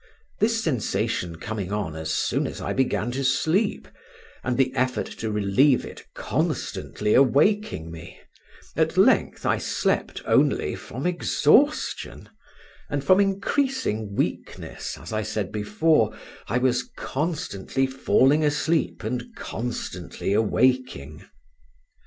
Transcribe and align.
This 0.39 0.63
sensation 0.63 1.35
coming 1.35 1.71
on 1.71 1.95
as 1.95 2.09
soon 2.11 2.47
as 2.47 2.59
I 2.59 2.73
began 2.73 3.11
to 3.11 3.23
sleep, 3.23 3.87
and 4.43 4.57
the 4.57 4.73
effort 4.73 5.05
to 5.19 5.31
relieve 5.31 5.85
it 5.85 6.05
constantly 6.15 7.13
awaking 7.13 7.91
me, 7.91 8.19
at 8.75 8.97
length 8.97 9.45
I 9.45 9.59
slept 9.59 10.23
only 10.25 10.73
from 10.73 11.05
exhaustion; 11.05 12.29
and 12.89 13.03
from 13.03 13.19
increasing 13.19 14.15
weakness 14.15 14.97
(as 14.99 15.13
I 15.13 15.21
said 15.21 15.51
before) 15.51 16.17
I 16.47 16.57
was 16.57 16.89
constantly 16.97 17.85
falling 17.85 18.43
asleep 18.43 19.03
and 19.03 19.25
constantly 19.35 20.33
awaking. 20.33 21.25